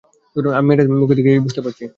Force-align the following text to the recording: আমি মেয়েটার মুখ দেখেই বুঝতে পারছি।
আমি 0.51 0.65
মেয়েটার 0.67 0.87
মুখ 0.93 1.09
দেখেই 1.11 1.43
বুঝতে 1.45 1.61
পারছি। 1.65 1.83